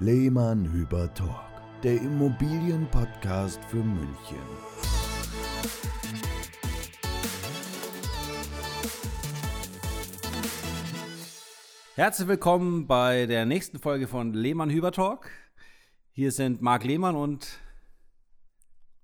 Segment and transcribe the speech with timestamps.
[0.00, 1.38] Lehmann Hüber Talk,
[1.84, 4.36] der Immobilienpodcast für München.
[11.94, 15.30] Herzlich willkommen bei der nächsten Folge von Lehmann Hüber Talk.
[16.10, 17.60] Hier sind Marc Lehmann und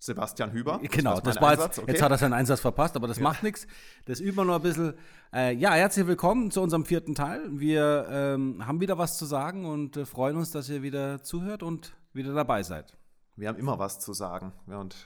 [0.00, 0.80] Sebastian Hüber.
[0.82, 1.92] Genau, das, war jetzt, okay.
[1.92, 3.22] jetzt hat er seinen Einsatz verpasst, aber das ja.
[3.22, 3.66] macht nichts.
[4.06, 4.94] Das üben wir noch ein bisschen.
[5.30, 7.42] Äh, ja, herzlich willkommen zu unserem vierten Teil.
[7.52, 11.62] Wir ähm, haben wieder was zu sagen und äh, freuen uns, dass ihr wieder zuhört
[11.62, 12.96] und wieder dabei seid.
[13.36, 14.54] Wir haben immer was zu sagen.
[14.66, 14.96] Und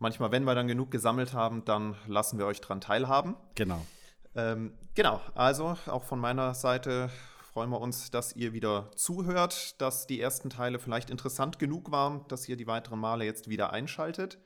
[0.00, 3.36] manchmal, wenn wir dann genug gesammelt haben, dann lassen wir euch dran teilhaben.
[3.54, 3.86] Genau.
[4.34, 7.10] Ähm, genau, also auch von meiner Seite
[7.56, 12.22] freuen wir uns, dass ihr wieder zuhört, dass die ersten Teile vielleicht interessant genug waren,
[12.28, 14.36] dass ihr die weiteren Male jetzt wieder einschaltet.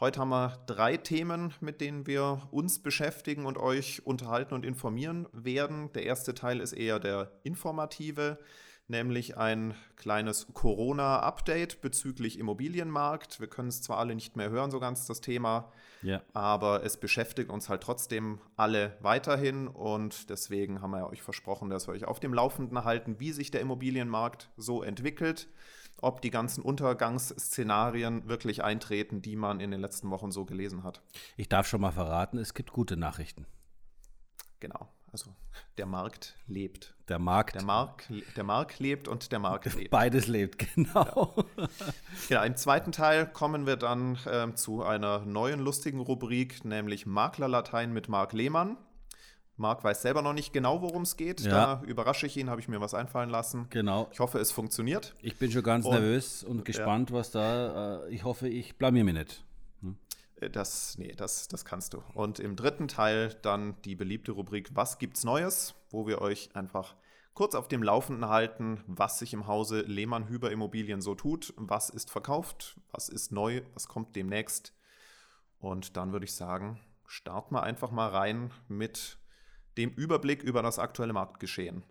[0.00, 5.28] Heute haben wir drei Themen, mit denen wir uns beschäftigen und euch unterhalten und informieren
[5.32, 5.92] werden.
[5.92, 8.36] Der erste Teil ist eher der informative
[8.90, 13.40] nämlich ein kleines Corona-Update bezüglich Immobilienmarkt.
[13.40, 16.20] Wir können es zwar alle nicht mehr hören, so ganz das Thema, ja.
[16.34, 21.86] aber es beschäftigt uns halt trotzdem alle weiterhin und deswegen haben wir euch versprochen, dass
[21.86, 25.48] wir euch auf dem Laufenden halten, wie sich der Immobilienmarkt so entwickelt,
[26.02, 31.02] ob die ganzen Untergangsszenarien wirklich eintreten, die man in den letzten Wochen so gelesen hat.
[31.36, 33.46] Ich darf schon mal verraten, es gibt gute Nachrichten.
[34.60, 34.88] Genau.
[35.12, 35.34] Also
[35.76, 36.94] der Markt lebt.
[37.08, 37.56] Der Markt.
[37.56, 39.90] Der Markt, der Markt lebt und der Markt lebt.
[39.90, 41.34] Beides lebt, genau.
[41.56, 41.68] Ja.
[42.28, 47.92] ja Im zweiten Teil kommen wir dann äh, zu einer neuen lustigen Rubrik, nämlich Maklerlatein
[47.92, 48.76] mit Marc Lehmann.
[49.56, 51.40] Marc weiß selber noch nicht genau, worum es geht.
[51.40, 51.50] Ja.
[51.50, 53.66] Da überrasche ich ihn, habe ich mir was einfallen lassen.
[53.68, 54.08] Genau.
[54.10, 55.14] Ich hoffe, es funktioniert.
[55.20, 57.16] Ich bin schon ganz und, nervös und gespannt, ja.
[57.16, 58.06] was da.
[58.06, 59.44] Äh, ich hoffe, ich blamier mich nicht.
[60.40, 62.02] Äh, das, nee, das, das kannst du.
[62.14, 66.96] Und im dritten Teil dann die beliebte Rubrik Was gibt's Neues, wo wir euch einfach
[67.34, 71.88] kurz auf dem Laufenden halten, was sich im Hause Lehmann Hüber Immobilien so tut, was
[71.88, 74.74] ist verkauft, was ist neu, was kommt demnächst.
[75.58, 79.18] Und dann würde ich sagen, starten wir einfach mal rein mit
[79.78, 81.82] dem Überblick über das aktuelle Marktgeschehen.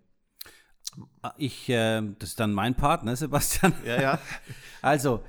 [1.37, 3.73] Ich, äh, das ist dann mein Part, ne, Sebastian?
[3.85, 4.19] Ja, ja.
[4.81, 5.23] also,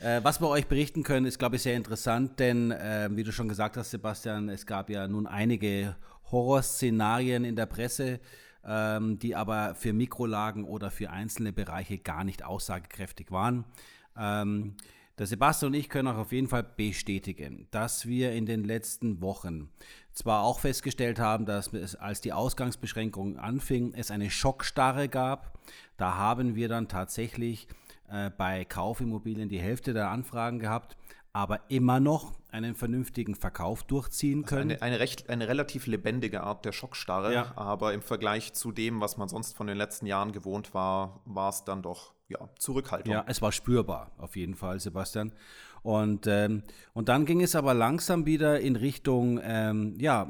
[0.00, 3.32] äh, was wir euch berichten können, ist, glaube ich, sehr interessant, denn äh, wie du
[3.32, 5.96] schon gesagt hast, Sebastian, es gab ja nun einige
[6.30, 8.20] Horrorszenarien in der Presse,
[8.64, 13.64] ähm, die aber für Mikrolagen oder für einzelne Bereiche gar nicht aussagekräftig waren.
[14.16, 14.76] Ähm,
[15.18, 19.20] der Sebastian und ich können auch auf jeden Fall bestätigen, dass wir in den letzten
[19.20, 19.68] Wochen
[20.12, 25.58] zwar auch festgestellt haben, dass es, als die Ausgangsbeschränkungen anfingen, es eine Schockstarre gab.
[25.96, 27.66] Da haben wir dann tatsächlich
[28.10, 30.96] äh, bei Kaufimmobilien die Hälfte der Anfragen gehabt,
[31.32, 34.70] aber immer noch einen vernünftigen Verkauf durchziehen können.
[34.72, 37.52] Also eine, eine, recht, eine relativ lebendige Art der Schockstarre, ja.
[37.56, 41.50] aber im Vergleich zu dem, was man sonst von den letzten Jahren gewohnt war, war
[41.50, 43.12] es dann doch ja, Zurückhaltung.
[43.12, 45.32] Ja, es war spürbar, auf jeden Fall, Sebastian.
[45.82, 50.28] Und, ähm, und dann ging es aber langsam wieder in Richtung, ähm, ja,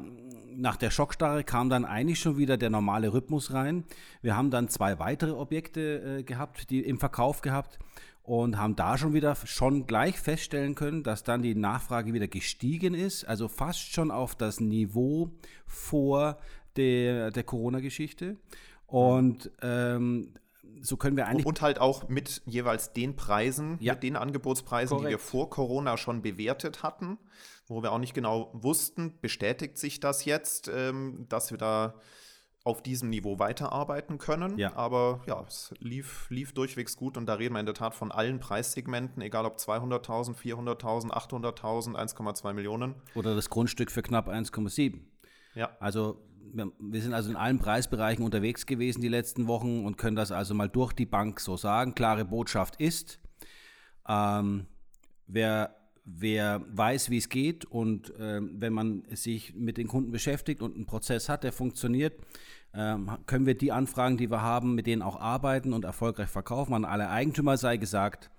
[0.55, 3.83] nach der Schockstarre kam dann eigentlich schon wieder der normale Rhythmus rein.
[4.21, 7.79] Wir haben dann zwei weitere Objekte äh, gehabt, die im Verkauf gehabt
[8.23, 12.93] und haben da schon wieder schon gleich feststellen können, dass dann die Nachfrage wieder gestiegen
[12.93, 15.31] ist, also fast schon auf das Niveau
[15.65, 16.37] vor
[16.75, 18.37] der, der Corona-Geschichte.
[18.85, 20.33] Und ähm,
[20.81, 21.45] so können wir eigentlich.
[21.45, 23.93] Und halt auch mit jeweils den Preisen, ja.
[23.93, 25.07] mit den Angebotspreisen, Korrekt.
[25.07, 27.17] die wir vor Corona schon bewertet hatten,
[27.67, 31.95] wo wir auch nicht genau wussten, bestätigt sich das jetzt, ähm, dass wir da
[32.63, 34.57] auf diesem Niveau weiterarbeiten können.
[34.57, 34.75] Ja.
[34.75, 38.11] Aber ja, es lief, lief durchwegs gut und da reden wir in der Tat von
[38.11, 42.95] allen Preissegmenten, egal ob 200.000, 400.000, 800.000, 1,2 Millionen.
[43.15, 44.99] Oder das Grundstück für knapp 1,7.
[45.55, 45.75] Ja.
[45.79, 46.21] Also
[46.53, 50.53] wir sind also in allen Preisbereichen unterwegs gewesen die letzten Wochen und können das also
[50.53, 51.95] mal durch die Bank so sagen.
[51.95, 53.19] Klare Botschaft ist,
[54.07, 54.65] ähm,
[55.27, 60.61] wer, wer weiß, wie es geht und ähm, wenn man sich mit den Kunden beschäftigt
[60.61, 62.19] und einen Prozess hat, der funktioniert,
[62.73, 66.73] ähm, können wir die Anfragen, die wir haben, mit denen auch arbeiten und erfolgreich verkaufen.
[66.73, 68.29] An alle Eigentümer sei gesagt,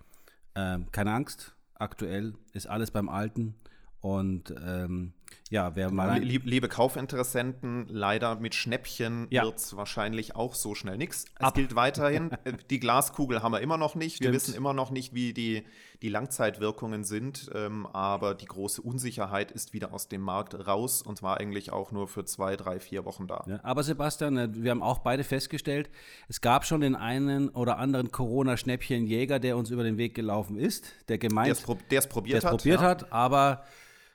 [0.55, 3.55] ähm, keine Angst, aktuell ist alles beim Alten
[4.01, 5.13] und ähm,
[5.51, 6.21] ja, wer mal.
[6.21, 9.43] Lieb, liebe Kaufinteressenten, leider mit Schnäppchen ja.
[9.43, 11.25] wird es wahrscheinlich auch so schnell nichts.
[11.39, 11.55] Es Ab.
[11.55, 14.17] gilt weiterhin, äh, die Glaskugel haben wir immer noch nicht.
[14.17, 14.29] Stimmt.
[14.29, 15.65] Wir wissen immer noch nicht, wie die,
[16.03, 17.51] die Langzeitwirkungen sind.
[17.53, 21.91] Ähm, aber die große Unsicherheit ist wieder aus dem Markt raus und war eigentlich auch
[21.91, 23.45] nur für zwei, drei, vier Wochen da.
[23.49, 25.91] Ja, aber Sebastian, äh, wir haben auch beide festgestellt,
[26.29, 30.93] es gab schon den einen oder anderen Corona-Schnäppchenjäger, der uns über den Weg gelaufen ist,
[31.09, 32.87] der gemeint, der es probiert, hat, probiert ja.
[32.87, 33.65] hat, aber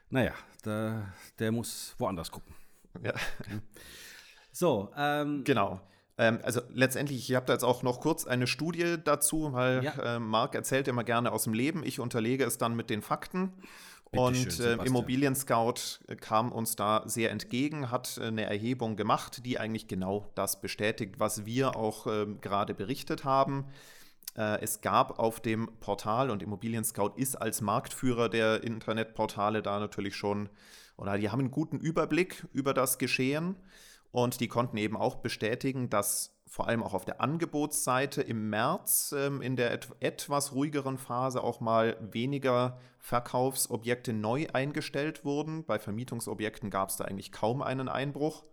[0.08, 0.32] naja,
[0.66, 2.54] der, der muss woanders gucken.
[3.02, 3.14] Ja.
[4.52, 5.82] So, ähm, genau.
[6.16, 10.16] Ähm, also letztendlich, ich habe da jetzt auch noch kurz eine Studie dazu, weil ja.
[10.16, 11.84] äh, Marc erzählt immer gerne aus dem Leben.
[11.84, 13.52] Ich unterlege es dann mit den Fakten.
[14.10, 18.44] Bitte und schön, äh, Immobilien Scout äh, kam uns da sehr entgegen, hat äh, eine
[18.44, 23.66] Erhebung gemacht, die eigentlich genau das bestätigt, was wir auch äh, gerade berichtet haben.
[24.36, 29.80] Äh, es gab auf dem Portal und Immobilien Scout ist als Marktführer der Internetportale da
[29.80, 30.48] natürlich schon,
[30.96, 33.56] oder die haben einen guten Überblick über das Geschehen
[34.12, 39.14] und die konnten eben auch bestätigen, dass vor allem auch auf der Angebotsseite im März
[39.16, 45.64] ähm, in der et etwas ruhigeren Phase auch mal weniger Verkaufsobjekte neu eingestellt wurden.
[45.64, 48.44] Bei Vermietungsobjekten gab es da eigentlich kaum einen Einbruch.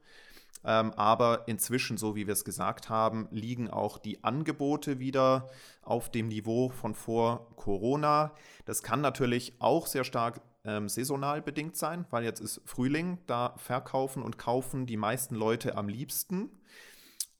[0.65, 5.49] Ähm, aber inzwischen, so wie wir es gesagt haben, liegen auch die Angebote wieder
[5.81, 8.33] auf dem Niveau von vor Corona.
[8.65, 13.55] Das kann natürlich auch sehr stark ähm, saisonal bedingt sein, weil jetzt ist Frühling, da
[13.57, 16.49] verkaufen und kaufen die meisten Leute am liebsten.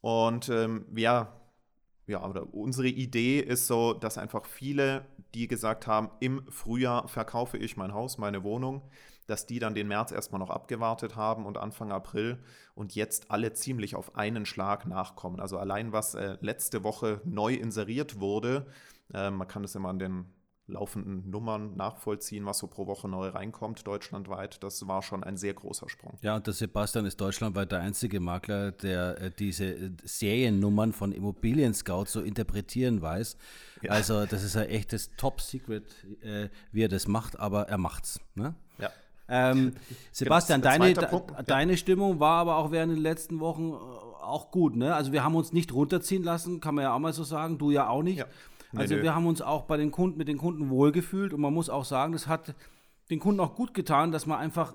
[0.01, 1.33] Und ähm, ja,
[2.05, 7.57] ja, oder unsere Idee ist so, dass einfach viele, die gesagt haben, im Frühjahr verkaufe
[7.57, 8.81] ich mein Haus, meine Wohnung,
[9.27, 12.44] dass die dann den März erstmal noch abgewartet haben und Anfang April
[12.75, 15.39] und jetzt alle ziemlich auf einen Schlag nachkommen.
[15.39, 18.68] Also allein was äh, letzte Woche neu inseriert wurde,
[19.13, 20.25] äh, man kann das immer an den
[20.73, 24.63] laufenden Nummern nachvollziehen, was so pro Woche neu reinkommt, deutschlandweit.
[24.63, 26.17] Das war schon ein sehr großer Sprung.
[26.21, 31.11] Ja, und der Sebastian ist deutschlandweit der einzige Makler, der äh, diese äh, Seriennummern von
[31.11, 33.37] Immobilien Scout so interpretieren weiß.
[33.81, 33.91] Ja.
[33.91, 35.83] Also, das ist ja echtes Top-Secret,
[36.21, 38.19] äh, wie er das macht, aber er macht's.
[38.35, 38.55] Ne?
[38.77, 38.89] Ja.
[39.29, 39.73] Ähm,
[40.11, 40.93] Sebastian, deine,
[41.45, 44.75] deine Stimmung war aber auch während den letzten Wochen auch gut.
[44.75, 44.93] Ne?
[44.93, 47.57] Also, wir haben uns nicht runterziehen lassen, kann man ja auch mal so sagen.
[47.57, 48.19] Du ja auch nicht.
[48.19, 48.25] Ja.
[48.75, 51.53] Also nee, wir haben uns auch bei den Kunden, mit den Kunden wohlgefühlt und man
[51.53, 52.55] muss auch sagen, das hat
[53.09, 54.73] den Kunden auch gut getan, dass man einfach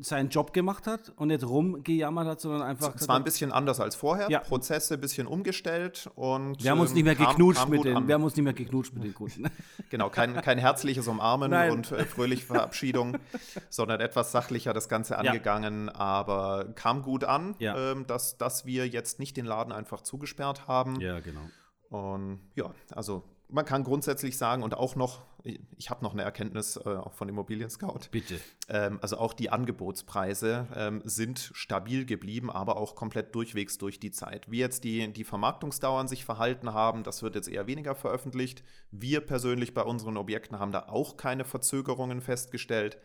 [0.00, 2.94] seinen Job gemacht hat und nicht rumgejammert hat, sondern einfach.
[2.94, 4.28] Es war ein bisschen anders als vorher.
[4.30, 4.40] Ja.
[4.40, 6.62] Prozesse ein bisschen umgestellt und.
[6.62, 8.08] Wir haben uns nicht mehr geknutscht kam, kam mit den.
[8.08, 9.44] Wir haben uns nicht mehr geknutscht mit den Kunden.
[9.90, 11.70] genau, kein, kein herzliches Umarmen Nein.
[11.70, 13.18] und äh, fröhliche Verabschiedung,
[13.70, 15.94] sondern etwas sachlicher das Ganze angegangen, ja.
[15.94, 17.92] aber kam gut an, ja.
[17.92, 21.00] ähm, dass, dass wir jetzt nicht den Laden einfach zugesperrt haben.
[21.00, 21.42] Ja, genau.
[21.90, 25.22] Und ja, also man kann grundsätzlich sagen und auch noch,
[25.76, 28.02] ich habe noch eine Erkenntnis äh, auch von Immobilien Scout.
[28.12, 28.38] Bitte.
[28.68, 34.12] Ähm, also auch die Angebotspreise ähm, sind stabil geblieben, aber auch komplett durchwegs durch die
[34.12, 34.50] Zeit.
[34.50, 38.62] Wie jetzt die, die Vermarktungsdauern sich verhalten haben, das wird jetzt eher weniger veröffentlicht.
[38.92, 42.98] Wir persönlich bei unseren Objekten haben da auch keine Verzögerungen festgestellt.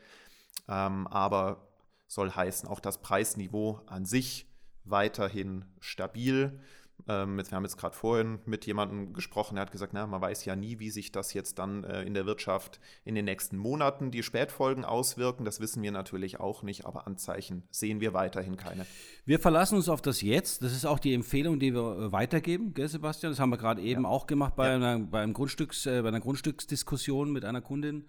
[0.68, 1.68] Ähm, aber
[2.08, 4.48] soll heißen, auch das Preisniveau an sich
[4.84, 6.60] weiterhin stabil.
[7.07, 10.45] Ähm, wir haben jetzt gerade vorhin mit jemandem gesprochen, der hat gesagt, na, man weiß
[10.45, 14.12] ja nie, wie sich das jetzt dann äh, in der Wirtschaft in den nächsten Monaten
[14.12, 15.45] die Spätfolgen auswirken.
[15.45, 18.86] Das wissen wir natürlich auch nicht, aber Anzeichen sehen wir weiterhin keine.
[19.25, 20.63] Wir verlassen uns auf das Jetzt.
[20.63, 23.31] Das ist auch die Empfehlung, die wir äh, weitergeben, gell, Sebastian?
[23.31, 24.09] Das haben wir gerade eben ja.
[24.09, 24.75] auch gemacht bei, ja.
[24.75, 28.06] einer, bei, Grundstücks, äh, bei einer Grundstücksdiskussion mit einer Kundin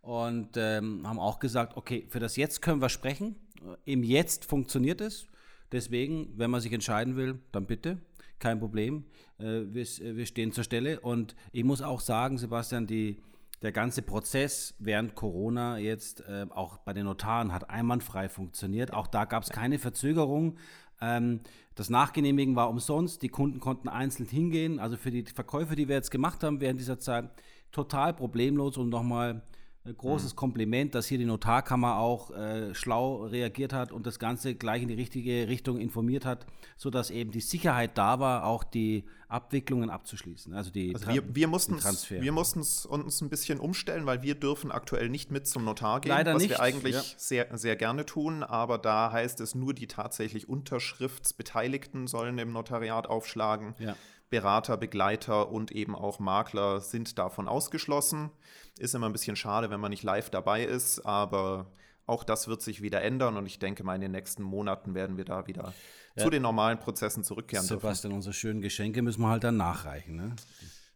[0.00, 3.36] und ähm, haben auch gesagt, okay, für das Jetzt können wir sprechen.
[3.84, 5.26] Im Jetzt funktioniert es.
[5.70, 7.98] Deswegen, wenn man sich entscheiden will, dann bitte
[8.40, 9.04] kein Problem.
[9.38, 11.00] Äh, wir, äh, wir, stehen zur Stelle.
[11.00, 13.20] Und ich muss auch sagen, Sebastian, die,
[13.62, 18.92] der ganze Prozess während Corona jetzt äh, auch bei den Notaren hat einwandfrei funktioniert.
[18.92, 20.56] Auch da gab es keine Verzögerung.
[21.00, 21.40] Ähm,
[21.74, 23.22] das Nachgenehmigen war umsonst.
[23.22, 24.78] Die Kunden konnten einzeln hingehen.
[24.78, 27.30] Also für die Verkäufe, die wir jetzt gemacht haben während dieser Zeit,
[27.72, 29.42] total problemlos und nochmal
[29.84, 30.36] großes mhm.
[30.36, 34.88] Kompliment, dass hier die Notarkammer auch äh, schlau reagiert hat und das Ganze gleich in
[34.88, 40.54] die richtige Richtung informiert hat, sodass eben die Sicherheit da war, auch die Abwicklungen abzuschließen.
[40.54, 44.72] Also die also wir, wir mussten wir mussten uns ein bisschen umstellen, weil wir dürfen
[44.72, 46.50] aktuell nicht mit zum Notar gehen, Leider was nicht.
[46.50, 47.02] wir eigentlich ja.
[47.16, 53.06] sehr, sehr gerne tun, aber da heißt es nur die tatsächlich Unterschriftsbeteiligten sollen im Notariat
[53.06, 53.74] aufschlagen.
[53.78, 53.96] Ja.
[54.30, 58.30] Berater, Begleiter und eben auch Makler sind davon ausgeschlossen.
[58.78, 61.72] Ist immer ein bisschen schade, wenn man nicht live dabei ist, aber
[62.06, 65.16] auch das wird sich wieder ändern und ich denke mal, in den nächsten Monaten werden
[65.16, 65.74] wir da wieder
[66.16, 66.22] ja.
[66.22, 68.16] zu den normalen Prozessen zurückkehren Sebastian, dürfen.
[68.16, 70.36] unsere schönen Geschenke müssen wir halt dann nachreichen, ne?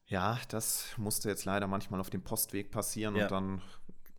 [0.07, 3.25] Ja, das musste jetzt leider manchmal auf dem Postweg passieren ja.
[3.25, 3.63] und dann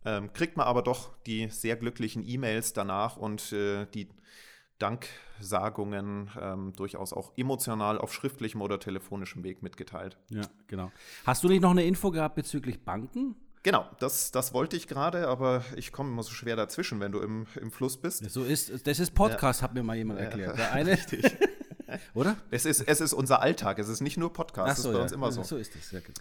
[0.04, 4.08] ähm, kriegt man aber doch die sehr glücklichen E-Mails danach und äh, die
[4.78, 10.18] Danksagungen ähm, durchaus auch emotional auf schriftlichem oder telefonischem Weg mitgeteilt.
[10.30, 10.90] Ja, genau.
[11.24, 13.36] Hast du nicht noch eine Info gehabt bezüglich Banken?
[13.62, 17.20] Genau, das, das wollte ich gerade, aber ich komme immer so schwer dazwischen, wenn du
[17.20, 18.28] im, im Fluss bist.
[18.30, 19.64] So ist, das ist Podcast, ja.
[19.64, 20.58] hat mir mal jemand erklärt.
[20.58, 21.24] Der eine, Richtig.
[22.14, 22.36] Oder?
[22.50, 24.98] Es ist, es ist unser Alltag, es ist nicht nur Podcast, so, das ist bei
[24.98, 25.02] ja.
[25.02, 25.42] uns immer so.
[25.42, 26.20] So ist es, ja, genau.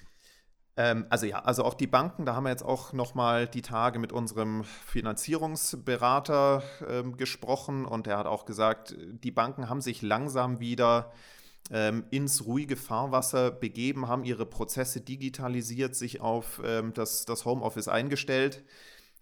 [0.76, 4.00] Ähm, also ja, also auch die Banken, da haben wir jetzt auch nochmal die Tage
[4.00, 10.60] mit unserem Finanzierungsberater ähm, gesprochen und er hat auch gesagt, die Banken haben sich langsam
[10.60, 11.12] wieder
[11.72, 17.88] ähm, ins ruhige Fahrwasser begeben, haben ihre Prozesse digitalisiert, sich auf ähm, das, das Homeoffice
[17.88, 18.64] eingestellt.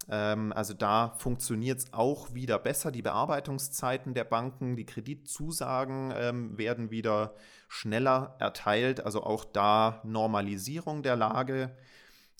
[0.08, 2.90] Ähm, also da funktioniert es auch wieder besser.
[2.90, 7.34] Die Bearbeitungszeiten der Banken, die Kreditzusagen ähm, werden wieder
[7.68, 9.04] schneller erteilt.
[9.04, 11.74] Also auch da Normalisierung der Lage.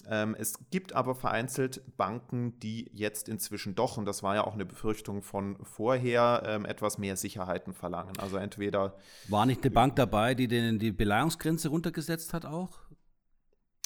[0.08, 4.54] Ähm, es gibt aber vereinzelt Banken, die jetzt inzwischen doch, und das war ja auch
[4.54, 8.18] eine Befürchtung von vorher, ähm, etwas mehr Sicherheiten verlangen.
[8.18, 8.96] Also entweder.
[9.28, 12.81] War nicht eine Bank dabei, die den, die Beleihungsgrenze runtergesetzt hat auch?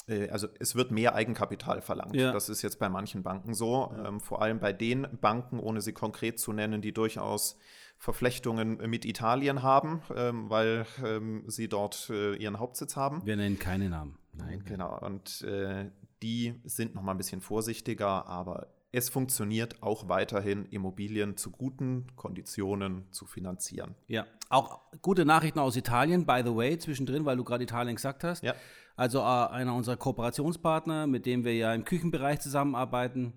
[0.09, 2.15] Äh, also es wird mehr Eigenkapital verlangt.
[2.15, 2.33] Ja.
[2.33, 3.93] Das ist jetzt bei manchen Banken so.
[3.97, 4.09] Ja.
[4.09, 7.59] Ähm, vor allem bei den Banken, ohne sie konkret zu nennen, die durchaus
[7.99, 13.25] Verflechtungen mit Italien haben, ähm, weil ähm, sie dort äh, ihren Hauptsitz haben.
[13.25, 14.19] Wir nennen keine Namen.
[14.35, 14.63] Nein.
[14.67, 14.99] Genau.
[15.01, 15.91] Und äh,
[16.23, 22.07] die sind noch mal ein bisschen vorsichtiger, aber es funktioniert auch weiterhin, Immobilien zu guten
[22.17, 23.95] Konditionen zu finanzieren.
[24.07, 28.25] Ja, auch gute Nachrichten aus Italien, by the way, zwischendrin, weil du gerade Italien gesagt
[28.25, 28.43] hast.
[28.43, 28.55] Ja.
[28.97, 33.35] Also äh, einer unserer Kooperationspartner, mit dem wir ja im Küchenbereich zusammenarbeiten,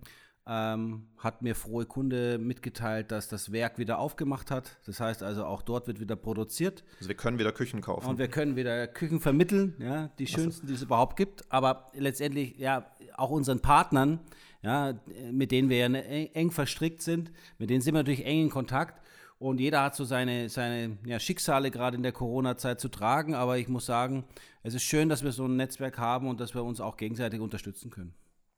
[0.48, 4.78] ähm, hat mir frohe Kunde mitgeteilt, dass das Werk wieder aufgemacht hat.
[4.88, 6.84] Das heißt also, auch dort wird wieder produziert.
[6.98, 8.08] Also wir können wieder Küchen kaufen.
[8.08, 11.46] Und wir können wieder Küchen vermitteln, ja, die schönsten, die es überhaupt gibt.
[11.52, 14.20] Aber letztendlich, ja, auch unseren Partnern,
[14.64, 14.94] ja,
[15.32, 18.50] mit denen wir ja ne, eng verstrickt sind, mit denen sind wir natürlich eng in
[18.50, 19.00] Kontakt.
[19.40, 23.34] Und jeder hat so seine, seine ja, Schicksale gerade in der Corona-Zeit zu tragen.
[23.34, 24.26] Aber ich muss sagen,
[24.64, 27.40] es ist schön, dass wir so ein Netzwerk haben und dass wir uns auch gegenseitig
[27.40, 28.14] unterstützen können.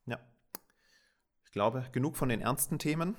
[0.08, 0.20] Ja,
[1.46, 3.16] ich glaube, genug von den ernsten Themen.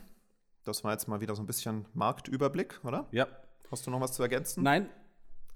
[0.64, 3.07] Das war jetzt mal wieder so ein bisschen Marktüberblick, oder?
[3.12, 3.28] Ja.
[3.71, 4.64] Hast du noch was zu ergänzen?
[4.64, 4.88] Nein.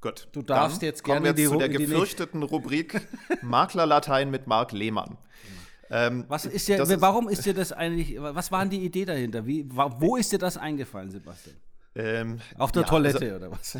[0.01, 0.29] Gut.
[0.33, 3.01] Du darfst Dann jetzt gerne kommen wir zu der gefürchteten Rubrik
[3.43, 5.19] Maklerlatein mit Marc Lehmann.
[5.91, 9.47] Ähm, was ist dir, warum ist dir das eigentlich, was war denn die Idee dahinter?
[9.47, 11.57] Wie, wo ist dir das eingefallen, Sebastian?
[11.97, 13.79] Ähm, Auf der ja, Toilette also, oder was?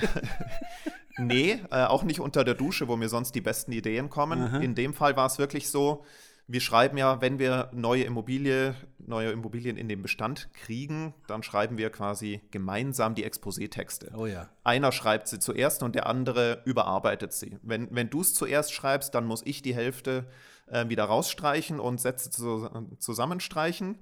[1.19, 4.43] nee, äh, auch nicht unter der Dusche, wo mir sonst die besten Ideen kommen.
[4.43, 4.59] Aha.
[4.59, 6.05] In dem Fall war es wirklich so,
[6.49, 11.77] wir schreiben ja, wenn wir neue Immobilie, neue Immobilien in den Bestand kriegen, dann schreiben
[11.77, 14.13] wir quasi gemeinsam die Exposé-Texte.
[14.17, 14.49] Oh ja.
[14.63, 17.59] Einer schreibt sie zuerst und der andere überarbeitet sie.
[17.63, 20.27] Wenn, wenn du es zuerst schreibst, dann muss ich die Hälfte
[20.67, 23.99] äh, wieder rausstreichen und Sätze zu, zusammenstreichen.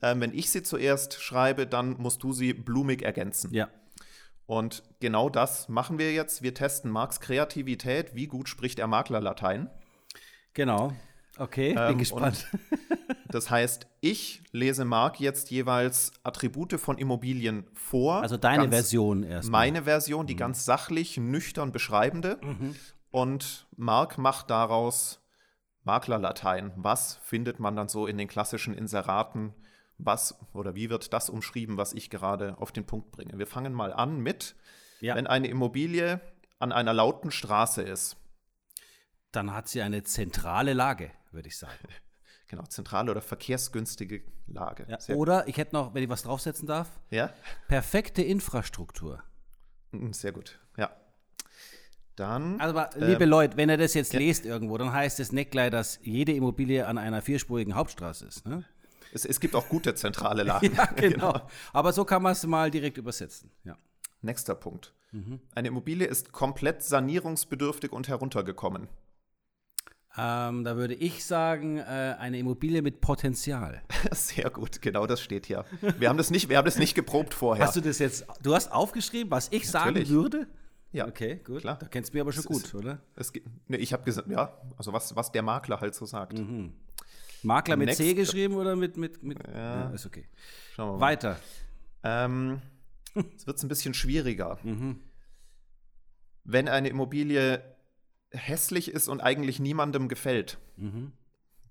[0.00, 3.52] Ähm, wenn ich sie zuerst schreibe, dann musst du sie blumig ergänzen.
[3.52, 3.68] Ja.
[4.46, 6.42] Und genau das machen wir jetzt.
[6.42, 8.14] Wir testen Marks Kreativität.
[8.14, 9.68] Wie gut spricht er Maklerlatein?
[10.54, 10.92] Genau.
[11.38, 12.46] Okay, bin ähm, gespannt.
[13.30, 18.22] Das heißt, ich lese Marc jetzt jeweils Attribute von Immobilien vor.
[18.22, 19.50] Also deine Version erst.
[19.50, 20.38] Meine Version, die mhm.
[20.38, 22.38] ganz sachlich, nüchtern beschreibende.
[22.42, 22.74] Mhm.
[23.10, 25.22] Und Marc macht daraus
[25.84, 26.72] Maklerlatein.
[26.76, 29.54] Was findet man dann so in den klassischen Inseraten?
[29.98, 33.38] Was oder wie wird das umschrieben, was ich gerade auf den Punkt bringe?
[33.38, 34.54] Wir fangen mal an mit,
[35.00, 35.16] ja.
[35.16, 36.20] wenn eine Immobilie
[36.58, 38.16] an einer lauten Straße ist.
[39.32, 41.78] Dann hat sie eine zentrale Lage würde ich sagen.
[42.50, 44.86] Genau, zentrale oder verkehrsgünstige Lage.
[44.88, 47.30] Ja, oder ich hätte noch, wenn ich was draufsetzen darf, ja?
[47.68, 49.22] perfekte Infrastruktur.
[49.92, 50.90] Mm, sehr gut, ja.
[52.16, 52.58] Dann.
[52.58, 54.18] Also, liebe ähm, Leute, wenn ihr das jetzt ja.
[54.18, 58.46] lest irgendwo, dann heißt es nicht gleich, dass jede Immobilie an einer vierspurigen Hauptstraße ist.
[58.46, 58.64] Ne?
[59.12, 60.74] Es, es, gibt auch gute zentrale Lagen.
[60.74, 61.32] ja, genau.
[61.32, 61.46] genau.
[61.74, 63.50] Aber so kann man es mal direkt übersetzen.
[63.64, 63.76] Ja.
[64.22, 64.94] Nächster Punkt.
[65.12, 65.40] Mhm.
[65.54, 68.88] Eine Immobilie ist komplett sanierungsbedürftig und heruntergekommen.
[70.16, 73.82] Ähm, da würde ich sagen, äh, eine Immobilie mit Potenzial.
[74.12, 75.64] Sehr gut, genau das steht hier.
[75.98, 77.64] Wir haben das nicht, wir haben das nicht geprobt vorher.
[77.66, 80.08] Hast du das jetzt, du hast aufgeschrieben, was ich Natürlich.
[80.08, 80.46] sagen würde?
[80.90, 81.06] Ja.
[81.06, 81.60] Okay, gut.
[81.60, 81.78] Klar.
[81.78, 83.00] Da kennst du mich aber schon es gut, ist, oder?
[83.14, 83.32] Es,
[83.66, 86.38] nee, ich habe gesagt, ja, also was, was der Makler halt so sagt.
[86.38, 86.72] Mhm.
[87.42, 89.84] Makler mit Next, C geschrieben oder mit, mit, mit ja.
[89.84, 90.26] ja ist okay.
[90.74, 91.00] Schauen wir mal.
[91.00, 91.38] Weiter.
[92.02, 92.60] Ähm,
[93.14, 94.58] jetzt wird es ein bisschen schwieriger.
[94.62, 95.00] Mhm.
[96.44, 97.62] Wenn eine Immobilie
[98.30, 100.58] hässlich ist und eigentlich niemandem gefällt.
[100.76, 101.12] Mhm.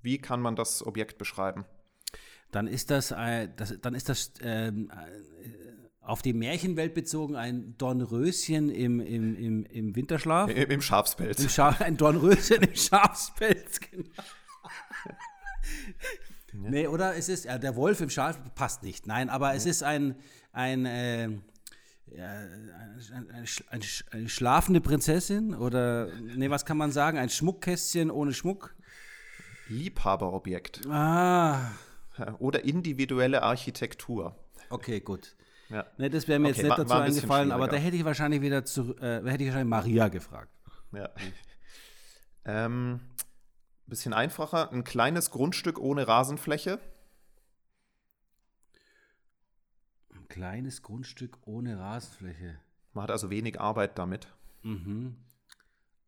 [0.01, 1.65] Wie kann man das Objekt beschreiben?
[2.51, 4.95] Dann ist das, äh, das dann ist das ähm, äh,
[6.01, 10.49] auf die Märchenwelt bezogen ein Dornröschen im, im, im, im Winterschlaf.
[10.49, 11.39] Im, im Schafspelz.
[11.41, 14.09] Im Scha ein Dornröschen im Schafspelz, genau.
[16.53, 19.05] Nee, oder es ist, ja, der Wolf im Schaf passt nicht.
[19.05, 20.15] Nein, aber es ist ein,
[20.53, 21.29] ein äh,
[22.15, 27.17] ja, eine, eine, eine, schlafende Prinzessin oder, nee, was kann man sagen?
[27.17, 28.75] Ein Schmuckkästchen ohne Schmuck?
[29.67, 30.87] Liebhaberobjekt.
[30.89, 31.71] Ah.
[32.39, 34.35] Oder individuelle Architektur.
[34.69, 35.35] Okay, gut.
[35.69, 35.85] Ja.
[35.97, 38.41] Nee, das wäre mir okay, jetzt nicht dazu ein eingefallen, aber da hätte ich wahrscheinlich
[38.41, 40.51] wieder zu, äh, hätte ich wahrscheinlich Maria gefragt.
[40.93, 41.09] Ja.
[42.45, 43.01] ähm,
[43.85, 46.79] bisschen einfacher, ein kleines Grundstück ohne Rasenfläche.
[50.29, 52.59] Kleines Grundstück ohne Rasenfläche.
[52.93, 54.27] Man hat also wenig Arbeit damit.
[54.63, 55.15] Mhm.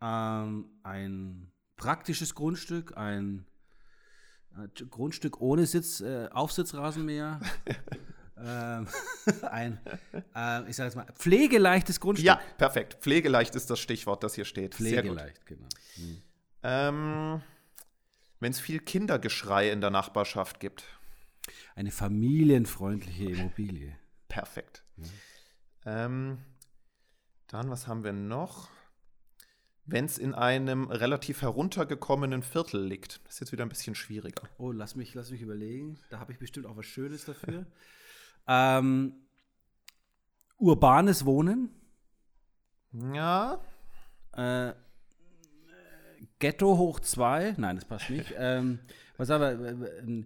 [0.02, 3.46] ähm, ein praktisches Grundstück, ein
[4.58, 7.40] äh, Grundstück ohne Sitz, äh, Aufsitzrasenmäher.
[8.38, 8.88] ähm,
[9.44, 9.80] ein,
[10.36, 12.26] äh, ich sage jetzt mal, pflegeleichtes Grundstück.
[12.26, 12.98] Ja, perfekt.
[13.02, 14.74] Pflegeleicht ist das Stichwort, das hier steht.
[14.74, 15.12] Sehr gut.
[15.12, 15.68] pflegeleicht, genau.
[15.96, 16.22] Hm.
[16.64, 17.42] Ähm,
[18.40, 20.84] Wenn es viel Kindergeschrei in der Nachbarschaft gibt.
[21.76, 23.99] Eine familienfreundliche Immobilie.
[24.30, 24.84] Perfekt.
[25.86, 26.38] Ähm,
[27.48, 28.70] dann, was haben wir noch?
[29.86, 33.20] Wenn es in einem relativ heruntergekommenen Viertel liegt.
[33.26, 34.48] Das ist jetzt wieder ein bisschen schwieriger.
[34.60, 36.00] Oh, lass mich, lass mich überlegen.
[36.12, 37.66] Da habe ich bestimmt auch was Schönes dafür.
[38.48, 39.16] ähm,
[40.58, 41.70] urbanes Wohnen.
[43.14, 43.62] Ja,
[44.34, 44.74] Äh,
[46.38, 47.56] Ghetto hoch 2.
[47.58, 48.34] Nein, das passt nicht.
[48.38, 48.80] ähm,
[49.18, 50.26] was aber äh,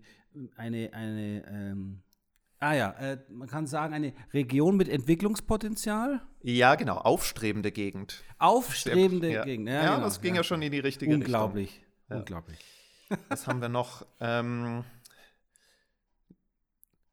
[0.57, 2.01] eine, eine ähm,
[2.63, 6.21] ah ja, äh, man kann sagen, eine Region mit Entwicklungspotenzial.
[6.41, 6.97] ja, genau.
[6.97, 8.23] Aufstrebende Gegend.
[8.39, 9.43] Aufstrebende ja.
[9.43, 9.69] Gegend.
[9.69, 10.43] Ja, genau, das ging ja.
[10.43, 11.81] schon in die richtige Unglaublich.
[12.09, 12.17] Ja.
[12.17, 12.57] Unglaublich.
[13.09, 13.25] Richtung.
[13.29, 14.05] Was haben wir noch?
[14.19, 14.83] Ähm,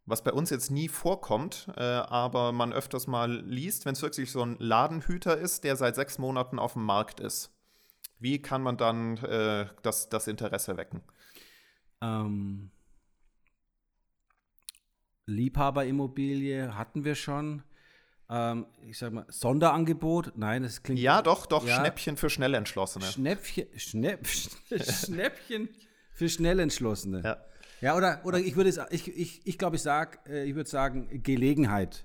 [0.07, 4.33] was bei uns jetzt nie vorkommt, äh, aber man öfters mal liest, wenn es wirklich
[4.33, 7.53] so ein Ladenhüter ist, der seit sechs Monaten auf dem Markt ist.
[8.19, 11.03] Wie kann man dann äh, das, das Interesse wecken?
[12.03, 12.73] Ähm,
[15.27, 17.63] Liebhaberimmobilie hatten wir schon.
[18.29, 20.33] Ähm, ich sag mal, Sonderangebot.
[20.37, 21.01] Nein, das klingt.
[21.01, 21.81] Ja, doch, doch, Ja.
[21.81, 23.05] Schnäppchen für Schnellentschlossene.
[23.05, 24.27] Schnäppchen, Schnäpp,
[24.71, 25.69] Schnäppchen
[26.13, 27.23] für Schnellentschlossene.
[27.25, 27.37] Ja.
[27.81, 31.23] Ja, oder, oder ich würde ich, ich, ich glaube, ich sag, äh, ich würde sagen,
[31.23, 32.05] Gelegenheit.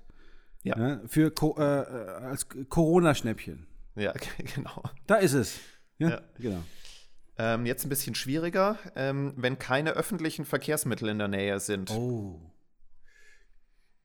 [0.62, 0.76] Ja.
[0.76, 3.66] Ne, Für äh, äh, als Corona-Schnäppchen.
[3.94, 4.12] ja,
[4.54, 4.82] genau.
[5.06, 5.60] Da ist es.
[5.98, 6.20] Ja, Ja.
[6.38, 6.62] genau.
[7.38, 11.90] Ähm, jetzt ein bisschen schwieriger, ähm, wenn keine öffentlichen Verkehrsmittel in der Nähe sind.
[11.90, 12.40] Oh.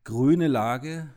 [0.04, 1.10] Grüne Lage,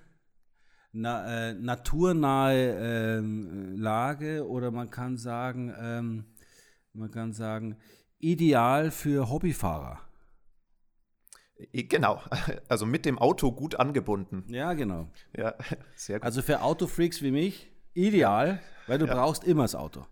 [0.93, 6.25] na, äh, naturnahe ähm, Lage oder man kann sagen, ähm,
[6.93, 7.77] man kann sagen,
[8.19, 10.01] ideal für Hobbyfahrer.
[11.73, 12.21] Genau,
[12.69, 14.45] also mit dem Auto gut angebunden.
[14.49, 15.11] Ja, genau.
[15.37, 15.55] Ja,
[15.97, 16.25] sehr gut.
[16.27, 19.15] Also für Autofreaks wie mich ideal, weil du Ja.
[19.15, 20.07] brauchst immer das Auto.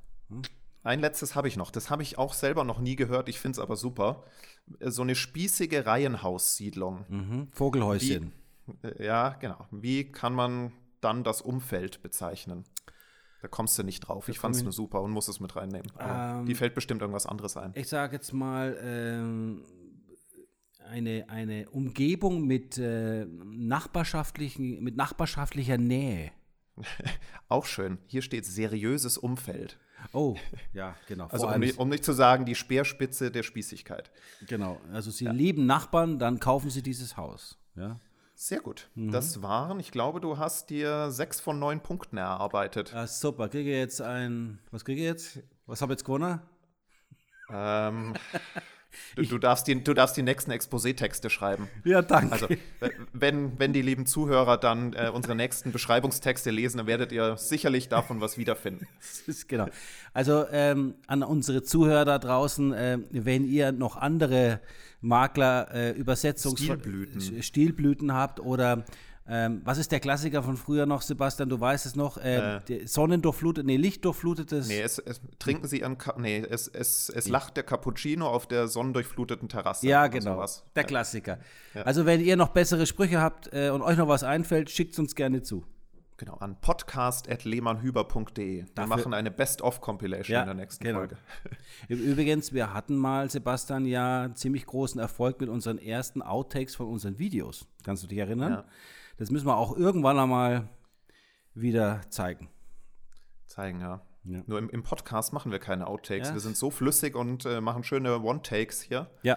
[0.84, 1.70] Ein letztes habe ich noch.
[1.70, 3.28] Das habe ich auch selber noch nie gehört.
[3.28, 4.24] Ich finde es aber super.
[4.80, 7.04] So eine spießige Reihenhaussiedlung.
[7.08, 7.48] Mhm.
[7.52, 8.28] Vogelhäuschen.
[8.28, 8.41] Äh,
[8.98, 9.66] Ja, genau.
[9.70, 12.64] Wie kann man dann das Umfeld bezeichnen?
[13.42, 14.28] Da kommst du nicht drauf.
[14.28, 15.90] Ich fand es nur super und muss es mit reinnehmen.
[15.98, 17.72] Ähm, die fällt bestimmt irgendwas anderes ein.
[17.74, 19.64] Ich sage jetzt mal ähm,
[20.88, 26.30] eine, eine Umgebung mit äh, nachbarschaftlichen, mit nachbarschaftlicher Nähe.
[27.48, 27.98] Auch schön.
[28.06, 29.76] Hier steht seriöses Umfeld.
[30.12, 30.36] Oh,
[30.72, 31.26] ja, genau.
[31.26, 34.12] Also um um nicht zu sagen, die Speerspitze der Spießigkeit.
[34.46, 34.80] genau.
[34.92, 37.58] Also Sie lieben Nachbarn, dann kaufen Sie dieses Haus.
[37.74, 38.00] Ja.
[38.42, 38.88] Sehr gut.
[38.96, 39.12] Mhm.
[39.12, 42.92] Das waren, ich glaube, du hast dir sechs von neun Punkten erarbeitet.
[42.92, 43.48] Ah, super.
[43.48, 44.58] Kriege ich jetzt ein.
[44.72, 45.38] Was kriege ich jetzt?
[45.66, 46.40] Was habe ich jetzt gewonnen?
[47.50, 48.14] Ähm,
[49.16, 51.68] du, du, darfst die, du darfst die nächsten Exposé-Texte schreiben.
[51.84, 52.32] Ja, danke.
[52.32, 52.48] Also,
[53.12, 57.88] wenn, wenn die lieben Zuhörer dann äh, unsere nächsten Beschreibungstexte lesen, dann werdet ihr sicherlich
[57.88, 58.86] davon was wiederfinden.
[59.48, 59.66] Genau.
[60.14, 64.60] Also ähm, an unsere Zuhörer da draußen, äh, wenn ihr noch andere
[65.00, 67.42] Makler äh, Übersetzungs Stilblüten.
[67.42, 68.84] Stilblüten habt oder
[69.28, 71.48] ähm, was ist der Klassiker von früher noch, Sebastian?
[71.48, 72.86] Du weißt es noch, äh, Äh.
[72.86, 74.66] Sonnendurchflutet, nee, lichtdurchflutetes.
[74.68, 75.96] Nee, es, es, trinken Sie an.
[75.98, 79.86] Ka nee, es, es, es lacht der Cappuccino auf der sonnendurchfluteten Terrasse.
[79.86, 80.34] Ja, genau.
[80.34, 80.64] sowas.
[80.74, 81.38] Der Klassiker.
[81.84, 85.14] Also, wenn ihr noch bessere Sprüche habt äh, und euch noch was einfällt, schickt uns
[85.14, 85.64] gerne zu.
[86.18, 88.56] Genau, an podcast.lehmannhüber.de.
[88.58, 90.98] Wir Dafür- machen eine Best-of-Compilation in der nächsten genau.
[91.00, 91.16] Folge.
[91.88, 97.18] Übrigens, wir hatten mal, Sebastian, ja ziemlich großen Erfolg mit unseren ersten Outtakes von unseren
[97.18, 97.66] Videos.
[97.84, 98.52] Kannst du dich erinnern?
[98.52, 98.64] Ja.
[99.18, 100.68] Das müssen wir auch irgendwann einmal
[101.54, 102.48] wieder zeigen.
[103.46, 104.02] Zeigen, ja.
[104.24, 104.42] Ja.
[104.46, 106.28] Nur im, im Podcast machen wir keine Outtakes.
[106.28, 106.34] Ja.
[106.34, 109.10] Wir sind so flüssig und äh, machen schöne One-Takes hier.
[109.22, 109.36] Ja,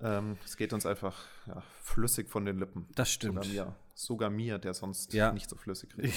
[0.00, 2.86] Ähm, Es geht uns einfach ja, flüssig von den Lippen.
[2.94, 3.44] das stimmt.
[3.44, 6.14] Sogar mir, sogar mir der sonst nicht so flüssig redet.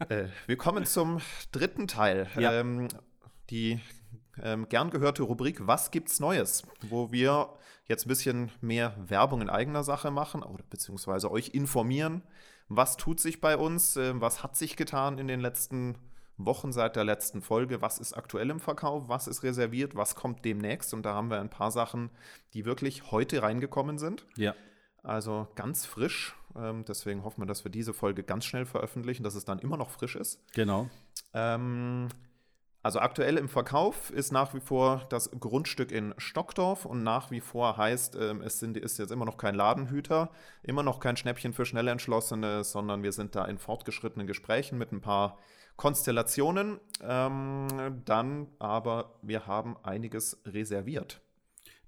[0.08, 1.20] äh, wir kommen zum
[1.52, 2.28] dritten Teil.
[2.36, 2.88] Ähm,
[3.50, 3.80] die
[4.40, 6.62] ähm, gern gehörte Rubrik Was gibt's Neues?
[6.88, 7.50] Wo wir
[7.86, 12.22] jetzt ein bisschen mehr Werbung in eigener Sache machen oder beziehungsweise euch informieren.
[12.68, 13.96] Was tut sich bei uns?
[13.96, 15.96] Äh, was hat sich getan in den letzten
[16.38, 17.82] Wochen seit der letzten Folge?
[17.82, 19.08] Was ist aktuell im Verkauf?
[19.08, 19.94] Was ist reserviert?
[19.94, 20.94] Was kommt demnächst?
[20.94, 22.10] Und da haben wir ein paar Sachen,
[22.54, 24.26] die wirklich heute reingekommen sind.
[24.36, 24.54] Ja.
[25.02, 26.36] Also ganz frisch.
[26.56, 29.76] Ähm, deswegen hoffen wir, dass wir diese Folge ganz schnell veröffentlichen, dass es dann immer
[29.76, 30.40] noch frisch ist.
[30.54, 30.88] Genau.
[31.34, 32.08] Ähm,
[32.82, 37.40] Also aktuell im Verkauf ist nach wie vor das Grundstück in Stockdorf und nach wie
[37.40, 40.30] vor heißt, ähm, es sind, ist jetzt immer noch kein Ladenhüter,
[40.64, 44.90] immer noch kein Schnäppchen für schnell Entschlossene, sondern wir sind da in fortgeschrittenen Gesprächen mit
[44.90, 45.38] ein paar
[45.76, 46.80] Konstellationen.
[47.00, 51.20] Ähm, dann aber, wir haben einiges reserviert.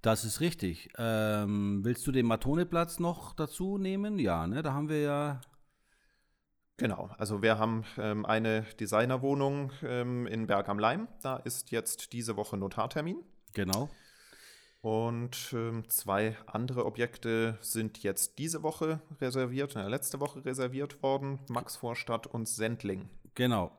[0.00, 0.90] Das ist richtig.
[0.96, 4.18] Ähm, willst du den Matoneplatz noch dazu nehmen?
[4.18, 4.62] Ja, ne?
[4.62, 5.40] Da haben wir ja
[6.76, 11.06] Genau, also wir haben ähm, eine Designerwohnung ähm, in Berg am Leim.
[11.22, 13.22] Da ist jetzt diese Woche Notartermin.
[13.52, 13.88] Genau.
[14.80, 21.38] Und ähm, zwei andere Objekte sind jetzt diese Woche reserviert, äh, letzte Woche reserviert worden.
[21.48, 23.08] Max Vorstadt und Sendling.
[23.34, 23.78] Genau.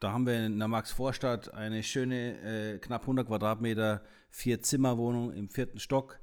[0.00, 2.40] Da haben wir in der Max Vorstadt eine schöne,
[2.74, 6.18] äh, knapp 100 Quadratmeter, Vier-Zimmer-Wohnung im vierten Stock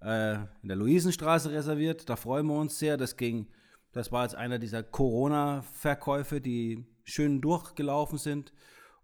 [0.00, 2.08] äh, in der Luisenstraße reserviert.
[2.08, 2.96] Da freuen wir uns sehr.
[2.96, 3.46] Das ging
[3.92, 8.52] das war jetzt einer dieser Corona-Verkäufe, die schön durchgelaufen sind.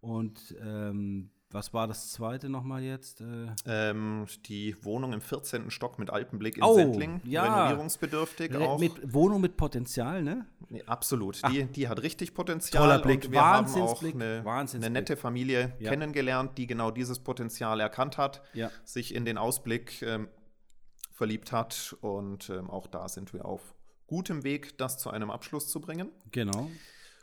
[0.01, 3.23] Und ähm, was war das zweite nochmal jetzt?
[3.23, 5.71] Äh ähm, die Wohnung im 14.
[5.71, 7.21] Stock mit Alpenblick in oh, Sendling.
[7.25, 7.65] Ja.
[7.65, 8.79] Renovierungsbedürftig Re auch.
[8.79, 10.47] Mit Wohnung mit Potenzial, ne?
[10.69, 11.41] Nee, absolut.
[11.51, 12.83] Die, die hat richtig Potenzial.
[12.83, 13.25] Toller Blick.
[13.25, 14.15] Und wir Wahnsinnsblick.
[14.15, 14.91] haben auch eine, Wahnsinnsblick.
[14.91, 15.91] eine nette Familie Ja.
[15.91, 18.71] kennengelernt, die genau dieses Potenzial erkannt hat, Ja.
[18.85, 20.29] sich in den Ausblick ähm,
[21.13, 21.97] verliebt hat.
[22.03, 23.75] Und ähm, auch da sind wir auf
[24.09, 26.09] gutem Weg, das zu einem Abschluss zu bringen.
[26.33, 26.69] Genau.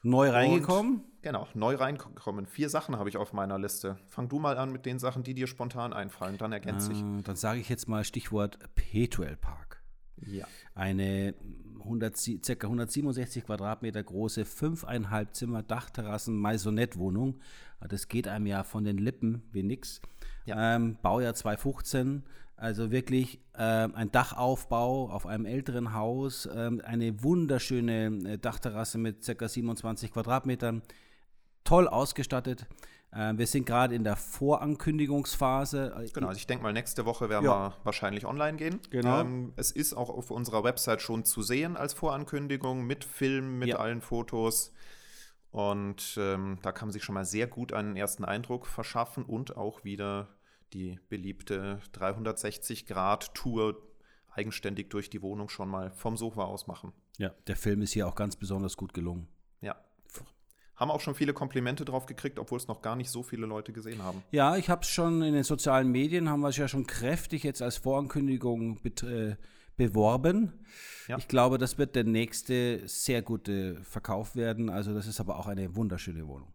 [0.04, 0.98] Neu reingekommen.
[0.98, 2.46] Und, genau, neu reingekommen.
[2.46, 3.98] Vier Sachen habe ich auf meiner Liste.
[4.08, 6.38] Fang du mal an mit den Sachen, die dir spontan einfallen.
[6.38, 7.00] Dann ergänze ich.
[7.02, 9.82] Äh, dann sage ich jetzt mal Stichwort Petuel Park.
[10.18, 10.46] Ja.
[10.76, 11.34] Eine
[11.80, 17.40] 100, sie- circa 167 Quadratmeter große, fünfeinhalb Zimmer Dachterrassen Maisonette-Wohnung.
[17.88, 20.02] Das geht einem ja von den Lippen wie nix.
[20.46, 20.76] Ja.
[20.76, 22.24] Ähm, Baujahr 2015.
[22.58, 29.24] Also wirklich ähm, ein Dachaufbau auf einem älteren Haus, ähm, eine wunderschöne äh, Dachterrasse mit
[29.26, 30.82] circa 27 Quadratmetern,
[31.66, 32.66] toll ausgestattet.
[33.14, 35.94] Ähm, wir sind gerade in der Vorankündigungsphase.
[35.98, 37.70] Äh, Genau, also ich denke mal, nächste Woche werden Ja.
[37.70, 38.80] wir wahrscheinlich online gehen.
[38.90, 39.20] Genau.
[39.22, 43.70] Ähm, es ist auch auf unserer Website schon zu sehen als Vorankündigung mit Film, mit
[43.70, 43.78] Ja.
[43.78, 44.72] allen Fotos.
[45.52, 49.56] Und ähm, da kann man sich schon mal sehr gut einen ersten Eindruck verschaffen und
[49.56, 50.28] auch wieder
[50.74, 53.82] die beliebte 360-Grad-Tour
[54.32, 56.92] eigenständig durch die Wohnung schon mal vom Sofa aus machen.
[57.18, 59.28] Ja, der Film ist hier auch ganz besonders gut gelungen.
[59.62, 59.76] Ja.
[60.76, 63.72] Haben auch schon viele Komplimente drauf gekriegt, obwohl es noch gar nicht so viele Leute
[63.72, 64.22] gesehen haben.
[64.32, 67.44] Ja, ich habe es schon in den sozialen Medien, haben wir es ja schon kräftig
[67.44, 69.36] jetzt als Vorankündigung äh,
[69.78, 70.66] beworben.
[71.08, 71.18] Ja.
[71.18, 74.70] Ich glaube, das wird der nächste sehr gute Verkauf werden.
[74.70, 76.55] Also das ist aber auch eine wunderschöne Wohnung.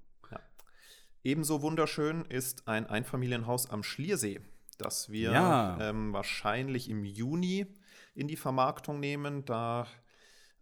[1.22, 4.40] Ebenso wunderschön ist ein Einfamilienhaus am Schliersee,
[4.78, 5.78] das wir Ja.
[5.80, 7.66] ähm, wahrscheinlich im Juni
[8.14, 9.44] in die Vermarktung nehmen.
[9.44, 9.87] Da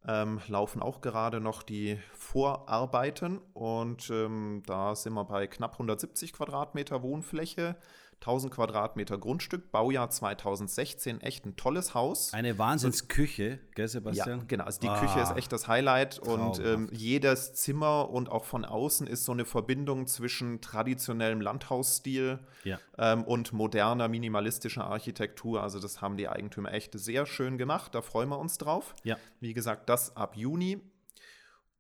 [0.06, 6.32] ähm, laufen auch gerade noch die Vorarbeiten und ähm, da sind wir bei knapp 170
[6.32, 7.76] Quadratmeter Wohnfläche,
[8.20, 12.34] 1000 Quadratmeter Grundstück, Baujahr 2016, echt ein tolles Haus.
[12.34, 14.48] Eine Wahnsinnsküche, gell, Ja, Sebastian?
[14.48, 14.64] genau.
[14.64, 18.64] Also die Ah, Küche ist echt das Highlight und ähm, jedes Zimmer und auch von
[18.64, 22.78] außen ist so eine Verbindung zwischen traditionellem Landhausstil Ja.
[22.98, 25.62] ähm, und moderner minimalistischer Architektur.
[25.62, 27.94] Also das haben die Eigentümer echt sehr schön gemacht.
[27.94, 28.94] Da freuen wir uns drauf.
[29.04, 29.16] Ja.
[29.40, 30.80] Wie gesagt, das ab Juni.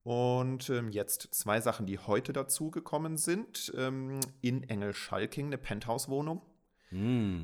[0.08, 3.70] Und ähm, jetzt zwei Sachen, die heute dazugekommen sind.
[3.76, 6.40] Ähm, in Engelschalking eine Penthouse-Wohnung.
[6.90, 7.40] Mm.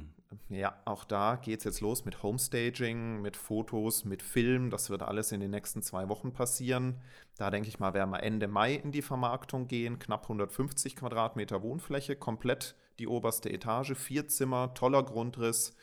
[0.49, 4.71] Ja, auch da geht es jetzt los mit Homestaging, mit Fotos, mit Film.
[4.71, 7.03] Das wird alles in den nächsten zwei Wochen passieren.
[7.37, 9.99] Da denke ich mal, werden wir Ende Mai in die Vermarktung gehen.
[9.99, 15.77] Knapp 150 Quadratmeter Wohnfläche, komplett die oberste Etage, vier Zimmer, toller Grundriss,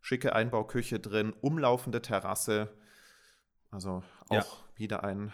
[0.00, 2.74] schicke Einbauküche drin, umlaufende Terrasse.
[3.70, 4.44] Also auch Ja.
[4.74, 5.32] wieder ein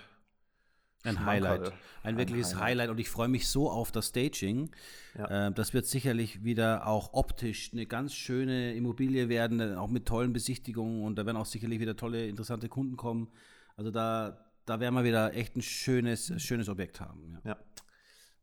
[1.04, 1.24] Ein.
[1.24, 1.72] Highlight.
[2.02, 2.90] Ein wirkliches Highlight.
[2.90, 4.70] Und ich freue mich so auf das Staging.
[5.16, 5.48] Ja.
[5.48, 10.06] Äh, das wird sicherlich wieder auch optisch eine ganz schöne Immobilie werden, äh, auch mit
[10.06, 11.02] tollen Besichtigungen.
[11.02, 13.28] Und da werden auch sicherlich wieder tolle, interessante Kunden kommen.
[13.76, 17.38] Also da, da werden wir wieder echt ein schönes, schönes Objekt haben.
[17.44, 17.50] Ja.
[17.50, 17.56] Ja.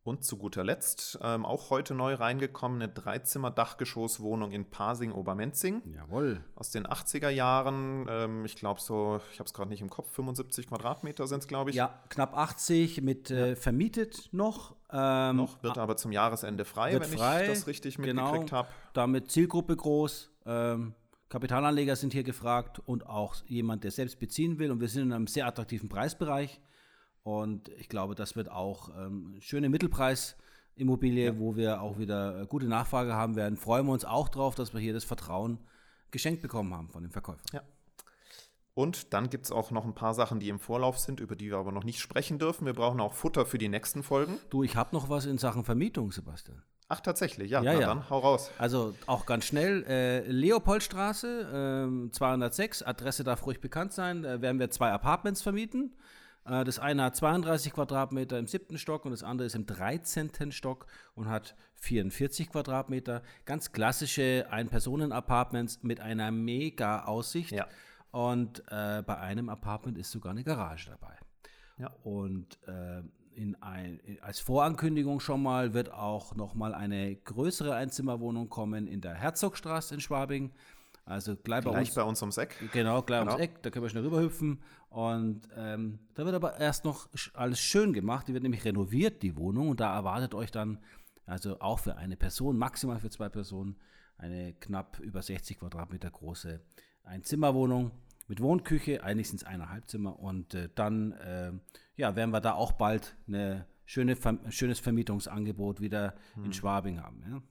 [0.10, 6.44] Und zu guter Letzt, ähm, auch heute neu reingekommen, eine Dreizimmer-Dachgeschosswohnung in Pasing-Obermenzing Jawohl.
[6.56, 8.08] aus den 80er Jahren.
[8.10, 11.48] Ähm, ich glaube so, ich habe es gerade nicht im Kopf, 75 Quadratmeter sind es,
[11.48, 11.76] glaube ich.
[11.76, 14.78] Ja, knapp 80 mit äh, vermietet noch.
[14.92, 18.24] Ähm, Noch, wird aber zum Jahresende frei, wenn frei, ich das richtig genau.
[18.24, 18.70] mitgekriegt habe.
[18.94, 20.32] damit Zielgruppe groß.
[20.48, 20.96] Ähm,
[21.30, 24.72] Kapitalanleger sind hier gefragt und auch jemand, der selbst beziehen will.
[24.72, 26.60] Und wir sind in einem sehr attraktiven Preisbereich.
[27.24, 32.46] Und ich glaube, das wird auch ähm, eine schöne Mittelpreisimmobilie, wo wir auch wieder äh,
[32.48, 33.58] gute Nachfrage haben werden.
[33.58, 35.60] Freuen wir uns auch drauf, dass wir hier das Vertrauen
[36.12, 37.44] geschenkt bekommen haben von dem Verkäufer.
[37.54, 37.62] Ja.
[38.74, 41.50] Und dann gibt es auch noch ein paar Sachen, die im Vorlauf sind, über die
[41.50, 42.66] wir aber noch nicht sprechen dürfen.
[42.66, 44.40] Wir brauchen auch Futter für die nächsten Folgen.
[44.50, 46.64] Du, ich habe noch was in Sachen Vermietung, Sebastian.
[46.88, 47.62] Ach, tatsächlich, ja.
[47.62, 47.88] Ja, Na ja.
[47.88, 48.52] dann, hau raus.
[48.58, 49.84] Also auch ganz schnell.
[49.84, 54.24] Äh, Leopoldstraße, ähm, 206, Adresse darf ruhig bekannt sein.
[54.24, 55.94] Da werden wir zwei Apartments vermieten.
[56.50, 60.52] Äh, das eine hat 32 Quadratmeter im siebten Stock und das andere ist im 13.
[60.52, 63.22] Stock und hat 44 Quadratmeter.
[63.46, 67.52] Ganz klassische Ein-Personen-Apartments mit einer mega Aussicht.
[67.52, 67.68] Ja.
[68.12, 71.18] Und äh, bei einem Apartment ist sogar eine Garage dabei.
[71.78, 71.94] Ja.
[72.04, 73.04] Und äh,
[73.36, 78.88] in ein, in, als Vorankündigung schon mal wird auch noch mal eine größere Einzimmerwohnung kommen
[78.88, 80.52] in der Herzogstraße in Schwabing.
[81.10, 81.96] Also gleich bei Gleich uns.
[81.96, 82.56] bei uns ums Eck.
[82.72, 83.32] Genau, gleich Genau.
[83.34, 84.62] ums Eck, da können wir schnell rüberhüpfen.
[84.90, 88.28] Und ähm, da wird aber erst noch alles schön gemacht.
[88.28, 89.70] Die wird nämlich renoviert, die Wohnung.
[89.70, 90.78] Und da erwartet euch dann,
[91.26, 93.76] also auch für eine Person, maximal für zwei Personen,
[94.18, 96.60] eine knapp über 60 Quadratmeter große
[97.04, 97.92] Einzimmerwohnung
[98.28, 99.04] mit Wohnküche.
[99.04, 100.20] Eigentlich sind es eineinhalb Zimmer.
[100.20, 101.52] Und äh, dann äh,
[101.96, 107.24] ja, werden wir da auch bald eine schöne, ein schönes Vermietungsangebot wieder in Schwabing haben.
[107.28, 107.42] Ja?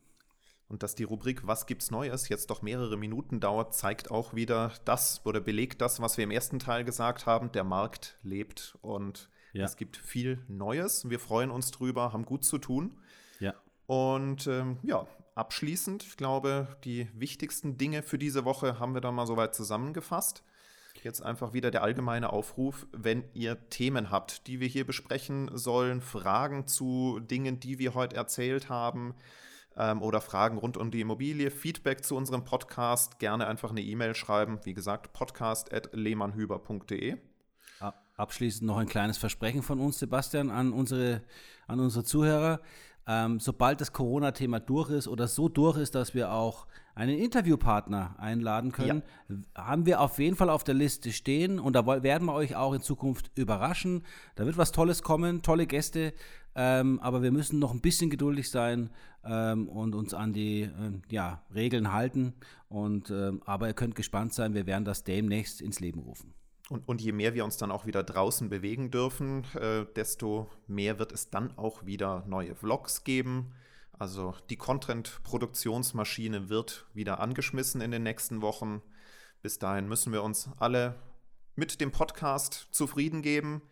[0.69, 4.73] Und dass die Rubrik Was gibt's Neues jetzt doch mehrere Minuten dauert, zeigt auch wieder
[4.85, 7.51] das oder belegt das, was wir im ersten Teil gesagt haben.
[7.53, 9.65] Der Markt lebt und Ja.
[9.65, 11.09] es gibt viel Neues.
[11.09, 12.99] Wir freuen uns drüber, haben gut zu tun.
[13.41, 13.55] Ja.
[13.87, 19.15] Und ähm, ja, abschließend, ich glaube, die wichtigsten Dinge für diese Woche haben wir dann
[19.15, 20.43] mal soweit zusammengefasst.
[21.03, 26.03] Jetzt einfach wieder der allgemeine Aufruf, wenn ihr Themen habt, die wir hier besprechen sollen,
[26.03, 29.15] Fragen zu Dingen, die wir heute erzählt haben
[29.79, 34.15] ähm, oder Fragen rund um die Immobilie, Feedback zu unserem Podcast, gerne einfach eine E-Mail
[34.15, 34.59] schreiben.
[34.65, 37.17] Wie gesagt, podcast.lehmannhüber.de.
[37.81, 41.23] Ab- Abschließend noch ein kleines Versprechen von uns, Sebastian, an unsere,
[41.69, 42.61] an unsere Zuhörer.
[43.07, 48.17] Ähm, sobald das Corona-Thema durch ist oder so durch ist, dass wir auch einen Interviewpartner
[48.19, 49.03] einladen können,
[49.55, 52.75] haben wir auf jeden Fall auf der Liste stehen und da werden wir euch auch
[52.75, 54.05] in Zukunft überraschen.
[54.35, 56.13] Da wird was Tolles kommen, tolle Gäste,
[56.61, 58.91] ähm, aber wir müssen noch ein bisschen geduldig sein
[59.25, 62.35] ähm, und uns an die ähm, ja, Regeln halten.
[62.69, 66.35] Und, ähm, aber ihr könnt gespannt sein, wir werden das demnächst ins Leben rufen.
[66.69, 70.99] Und, und je mehr wir uns dann auch wieder draußen bewegen dürfen, äh, desto mehr
[70.99, 73.55] wird es dann auch wieder neue Vlogs geben.
[73.93, 78.83] Also die Content-Produktionsmaschine wird wieder angeschmissen in den nächsten Wochen.
[79.43, 80.97] Bis dahin müssen wir uns alle
[81.55, 83.63] mit dem Podcast zufrieden geben.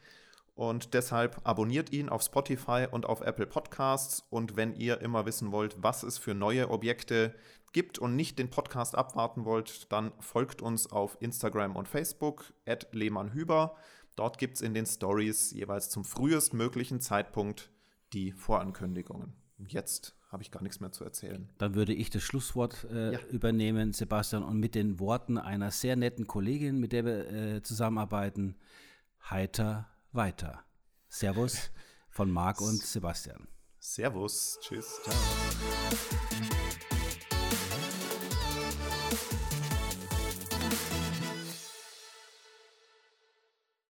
[0.57, 4.25] Und deshalb abonniert ihn auf Spotify und auf Apple Podcasts.
[4.31, 7.35] Und wenn ihr immer wissen wollt, was es für neue Objekte
[7.73, 12.89] gibt und nicht den Podcast abwarten wollt, dann folgt uns auf Instagram und Facebook, at
[12.93, 13.77] lehmannhüber.
[14.17, 17.71] Dort gibt es in den Stories jeweils zum frühestmöglichen Zeitpunkt
[18.15, 19.35] die Vorankündigungen.
[19.69, 21.51] Jetzt habe ich gar nichts mehr zu erzählen.
[21.59, 23.21] Dann würde ich das Schlusswort äh, Ja.
[23.31, 28.57] übernehmen, Sebastian, und mit den Worten einer sehr netten Kollegin, mit der wir äh, zusammenarbeiten,
[29.29, 30.65] heiter weiter.
[31.09, 31.71] Servus
[32.11, 33.49] von Marc und Sebastian.
[33.79, 35.01] Servus, tschüss.
[35.05, 35.15] Ciao.